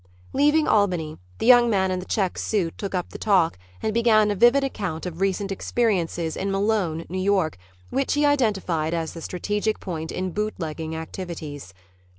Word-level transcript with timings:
Leaving 0.33 0.67
Albany, 0.67 1.19
the 1.37 1.45
young 1.45 1.69
man 1.69 1.91
in 1.91 1.99
the 1.99 2.07
check 2.07 2.35
suit 2.35 2.75
took 2.75 2.95
up 2.95 3.09
the 3.09 3.19
talk 3.19 3.59
and 3.83 3.93
began 3.93 4.31
a 4.31 4.35
vivid 4.35 4.63
account 4.63 5.05
of 5.05 5.21
recent 5.21 5.51
experiences 5.51 6.35
in 6.35 6.49
Malone, 6.51 7.01
N. 7.07 7.31
Y., 7.31 7.49
which 7.91 8.13
he 8.15 8.25
identified 8.25 8.95
as 8.95 9.13
the 9.13 9.21
strategic 9.21 9.79
point 9.79 10.11
in 10.11 10.31
bootlegging 10.31 10.95
activities. 10.95 11.71